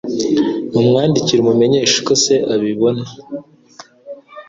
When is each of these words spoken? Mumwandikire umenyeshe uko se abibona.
Mumwandikire 0.71 1.39
umenyeshe 1.43 1.95
uko 2.01 2.13
se 2.23 2.35
abibona. 2.53 3.05